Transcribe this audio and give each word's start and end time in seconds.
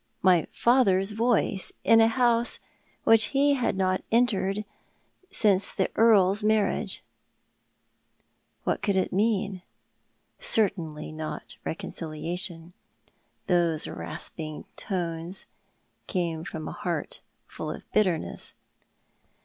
My 0.23 0.47
fiither's 0.51 1.11
voice 1.11 1.71
in 1.83 2.01
a 2.01 2.07
house 2.07 2.57
which 3.03 3.25
he 3.37 3.53
had 3.53 3.77
not 3.77 4.03
entered 4.11 4.65
since 5.29 5.71
the 5.71 5.91
Earl's 5.95 6.43
marriage! 6.43 7.03
What 8.63 8.81
could 8.81 8.95
it 8.95 9.13
mean? 9.13 9.61
Certainly 10.39 11.11
not 11.11 11.55
reconciliation. 11.63 12.73
Those 13.45 13.87
rasping 13.87 14.65
tones 14.75 15.45
came 16.07 16.43
from 16.45 16.67
a 16.67 16.71
heart 16.71 17.21
full 17.45 17.69
of 17.69 17.83
bitterness. 17.93 18.55